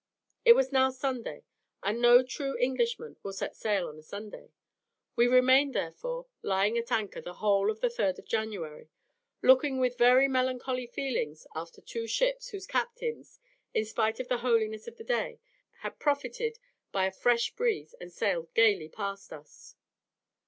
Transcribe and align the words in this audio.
It 0.45 0.53
was 0.53 0.71
now 0.71 0.89
Sunday, 0.89 1.43
and 1.83 2.01
no 2.01 2.23
true 2.23 2.57
Englishman 2.57 3.17
will 3.21 3.33
set 3.33 3.55
sail 3.55 3.87
on 3.87 3.99
a 3.99 4.01
Sunday; 4.01 4.49
we 5.15 5.27
remained, 5.27 5.75
therefore, 5.75 6.25
lying 6.41 6.75
at 6.75 6.91
anchor 6.91 7.21
the 7.21 7.35
whole 7.35 7.69
of 7.69 7.81
the 7.81 7.87
3rd 7.87 8.17
of 8.17 8.25
January, 8.27 8.89
looking 9.43 9.77
with 9.79 9.99
very 9.99 10.27
melancholy 10.27 10.87
feelings 10.87 11.45
after 11.53 11.81
two 11.81 12.07
ships, 12.07 12.49
whose 12.49 12.65
captains, 12.65 13.39
in 13.75 13.85
spite 13.85 14.19
of 14.19 14.27
the 14.27 14.37
holiness 14.39 14.87
of 14.87 14.97
the 14.97 15.03
day, 15.03 15.39
had 15.81 15.99
profited 15.99 16.57
by 16.91 17.07
the 17.09 17.15
fresh 17.15 17.51
breeze, 17.53 17.93
and 18.01 18.11
sailed 18.11 18.51
gaily 18.55 18.89
past 18.89 19.31
us. 19.31 19.75